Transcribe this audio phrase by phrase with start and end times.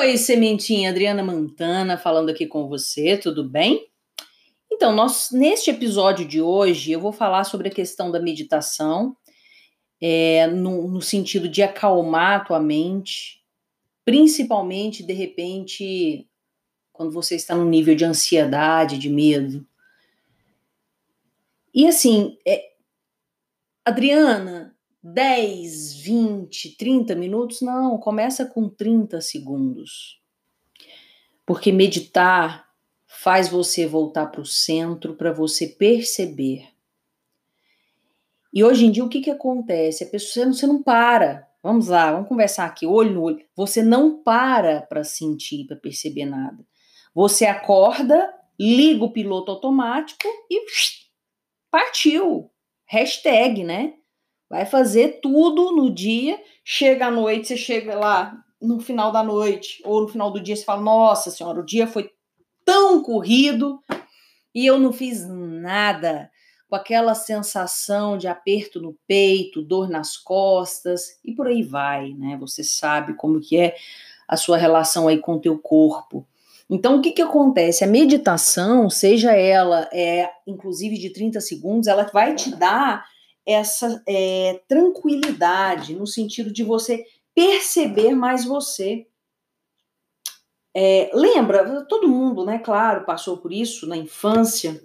[0.00, 3.86] Oi, Sementinha, Adriana Mantana falando aqui com você, tudo bem?
[4.72, 9.14] Então, nós, neste episódio de hoje, eu vou falar sobre a questão da meditação,
[10.00, 13.44] é, no, no sentido de acalmar a tua mente,
[14.02, 16.26] principalmente, de repente,
[16.94, 19.66] quando você está num nível de ansiedade, de medo.
[21.74, 22.70] E assim, é,
[23.84, 27.62] Adriana, 10, 20, 30 minutos?
[27.62, 30.20] Não, começa com 30 segundos.
[31.46, 32.68] Porque meditar
[33.06, 36.68] faz você voltar para o centro, para você perceber.
[38.52, 40.04] E hoje em dia, o que, que acontece?
[40.04, 41.48] A pessoa, você não para.
[41.62, 43.44] Vamos lá, vamos conversar aqui, olho no olho.
[43.54, 46.64] Você não para para sentir, para perceber nada.
[47.14, 50.64] Você acorda, liga o piloto automático e
[51.70, 52.50] partiu.
[52.86, 53.94] Hashtag, né?
[54.50, 59.80] Vai fazer tudo no dia, chega à noite, você chega lá no final da noite
[59.84, 62.10] ou no final do dia, você fala: Nossa Senhora, o dia foi
[62.64, 63.80] tão corrido
[64.52, 66.28] e eu não fiz nada.
[66.68, 72.36] Com aquela sensação de aperto no peito, dor nas costas e por aí vai, né?
[72.40, 73.74] Você sabe como que é
[74.28, 76.24] a sua relação aí com o teu corpo.
[76.68, 77.82] Então, o que, que acontece?
[77.82, 83.04] A meditação, seja ela, é, inclusive de 30 segundos, ela vai te dar
[83.46, 89.06] essa é, tranquilidade, no sentido de você perceber mais você.
[90.74, 94.80] É, lembra, todo mundo, né, claro, passou por isso na infância,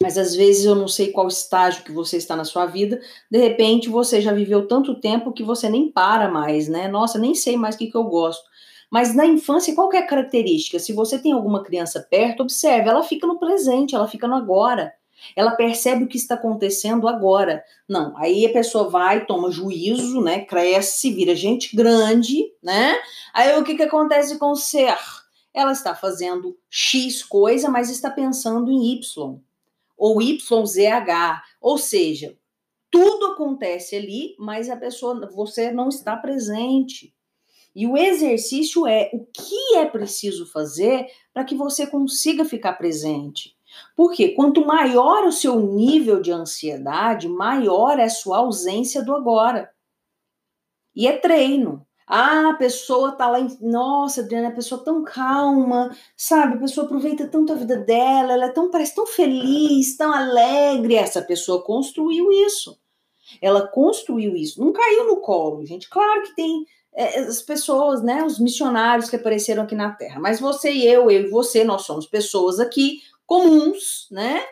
[0.00, 3.38] mas às vezes eu não sei qual estágio que você está na sua vida, de
[3.38, 6.88] repente você já viveu tanto tempo que você nem para mais, né?
[6.88, 8.48] Nossa, nem sei mais o que, que eu gosto.
[8.90, 10.78] Mas na infância, qual é a característica?
[10.78, 14.92] Se você tem alguma criança perto, observe, ela fica no presente, ela fica no agora.
[15.36, 17.62] Ela percebe o que está acontecendo agora.
[17.88, 20.44] Não, aí a pessoa vai, toma juízo, né?
[20.44, 22.96] Cresce, vira gente grande, né?
[23.32, 24.96] Aí o que, que acontece com o ser?
[25.52, 29.38] Ela está fazendo X coisa, mas está pensando em Y.
[29.96, 31.42] Ou YZH.
[31.60, 32.36] Ou seja,
[32.90, 37.14] tudo acontece ali, mas a pessoa, você não está presente.
[37.74, 43.56] E o exercício é o que é preciso fazer para que você consiga ficar presente.
[43.96, 49.70] Porque quanto maior o seu nível de ansiedade, maior é a sua ausência do agora.
[50.94, 51.86] E é treino.
[52.12, 53.56] Ah, a pessoa tá lá em.
[53.60, 56.56] Nossa, Adriana, a pessoa tão calma, sabe?
[56.56, 60.96] A pessoa aproveita tanto a vida dela, ela é tão, parece tão feliz, tão alegre.
[60.96, 62.76] Essa pessoa construiu isso.
[63.40, 64.60] Ela construiu isso.
[64.60, 65.88] Não caiu no colo, gente.
[65.88, 68.24] Claro que tem é, as pessoas, né?
[68.24, 70.18] Os missionários que apareceram aqui na Terra.
[70.20, 72.98] Mas você e eu, eu e você, nós somos pessoas aqui
[73.30, 74.44] comuns, né?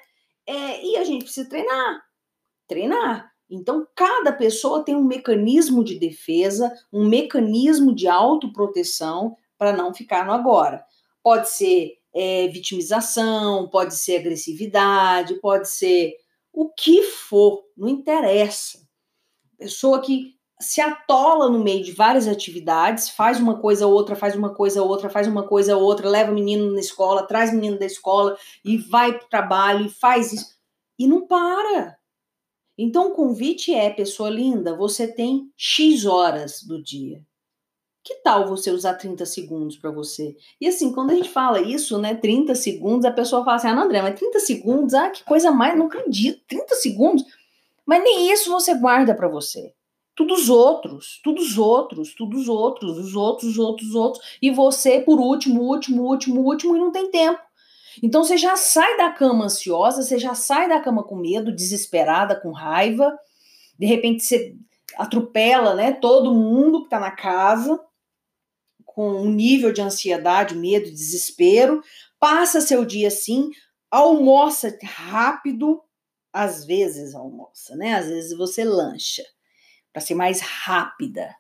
[0.47, 2.01] É, e a gente precisa treinar,
[2.69, 3.33] treinar.
[3.51, 10.25] Então, cada pessoa tem um mecanismo de defesa, um mecanismo de autoproteção para não ficar
[10.25, 10.85] no agora.
[11.25, 16.15] Pode ser é, vitimização, pode ser agressividade, pode ser
[16.53, 18.87] o que for, não interessa.
[19.59, 24.53] Pessoa que se atola no meio de várias atividades, faz uma coisa outra, faz uma
[24.53, 27.87] coisa outra, faz uma coisa outra, leva o menino na escola, traz o menino da
[27.87, 30.59] escola e vai para o trabalho e faz isso
[30.99, 31.97] e não para.
[32.77, 37.23] Então o convite é, pessoa linda, você tem X horas do dia.
[38.03, 40.37] Que tal você usar 30 segundos para você?
[40.61, 43.75] E assim, quando a gente fala isso, né, 30 segundos, a pessoa fala assim: "Ah,
[43.75, 47.25] não, André, mas 30 segundos, ah, que coisa mais, não acredito, 30 segundos".
[47.87, 49.75] Mas nem isso você guarda para você
[50.19, 54.39] tudo os outros, tudo os outros, tudo os outros, os outros, os outros, os outros,
[54.43, 57.41] e você por último, último, último, último, e não tem tempo.
[58.03, 62.35] Então você já sai da cama ansiosa, você já sai da cama com medo, desesperada,
[62.35, 63.17] com raiva,
[63.79, 64.57] de repente você
[64.97, 67.81] atropela, né, todo mundo que tá na casa,
[68.85, 71.81] com um nível de ansiedade, medo, desespero,
[72.19, 73.51] passa seu dia assim,
[73.89, 75.81] almoça rápido,
[76.33, 77.95] às vezes almoça, né?
[77.95, 79.23] Às vezes você lancha
[79.99, 81.35] para ser mais rápida.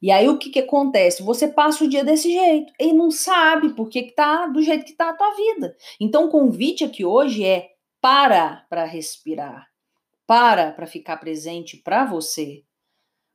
[0.00, 1.22] E aí o que, que acontece?
[1.22, 4.92] Você passa o dia desse jeito e não sabe por que, tá do jeito que
[4.92, 5.74] tá a tua vida.
[5.98, 7.70] Então o convite aqui hoje é
[8.00, 9.66] para para respirar.
[10.26, 12.64] Para para ficar presente para você.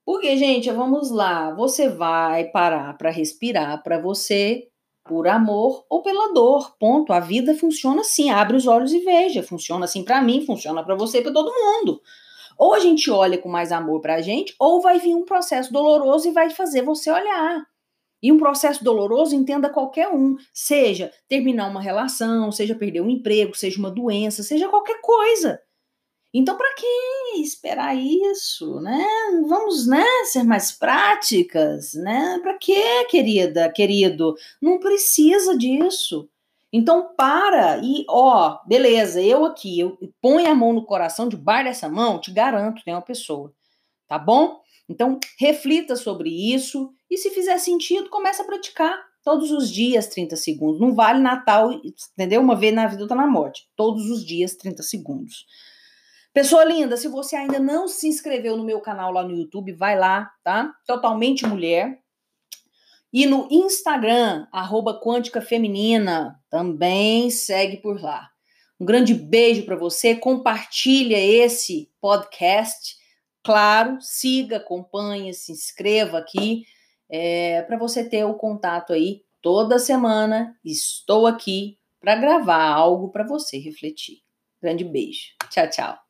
[0.06, 4.68] Porque, gente, vamos lá, você vai parar para respirar para você
[5.04, 6.76] por amor ou pela dor.
[6.78, 7.12] Ponto.
[7.12, 9.42] A vida funciona assim, abre os olhos e veja.
[9.42, 12.02] Funciona assim para mim, funciona para você, para todo mundo.
[12.58, 15.72] Ou a gente olha com mais amor para a gente, ou vai vir um processo
[15.72, 17.66] doloroso e vai fazer você olhar.
[18.22, 23.56] E um processo doloroso, entenda qualquer um, seja terminar uma relação, seja perder um emprego,
[23.56, 25.62] seja uma doença, seja qualquer coisa.
[26.34, 29.06] Então, para que esperar isso, né?
[29.48, 32.40] Vamos, né, ser mais práticas, né?
[32.42, 34.36] Para que, querida, querido?
[34.62, 36.30] Não precisa disso.
[36.72, 41.90] Então, para e, ó, beleza, eu aqui, eu ponho a mão no coração, debaixo dessa
[41.90, 43.54] mão, te garanto, tem uma pessoa,
[44.08, 44.60] tá bom?
[44.90, 50.38] Então, reflita sobre isso e se fizer sentido, comece a praticar todos os dias 30
[50.38, 50.80] segundos.
[50.80, 51.72] Não vale Natal,
[52.14, 52.42] entendeu?
[52.42, 53.68] Uma vez na vida, outra na morte.
[53.76, 55.46] Todos os dias 30 segundos.
[56.34, 60.00] Pessoa linda, se você ainda não se inscreveu no meu canal lá no YouTube, vai
[60.00, 60.72] lá, tá?
[60.86, 62.00] Totalmente Mulher.
[63.12, 68.30] E no Instagram, arroba Quântica Feminina, também segue por lá.
[68.80, 72.96] Um grande beijo para você, compartilha esse podcast.
[73.44, 76.66] Claro, siga, acompanhe, se inscreva aqui,
[77.10, 80.56] é, para você ter o contato aí toda semana.
[80.64, 84.18] Estou aqui para gravar algo para você refletir.
[84.62, 85.34] Grande beijo.
[85.50, 86.07] Tchau, tchau.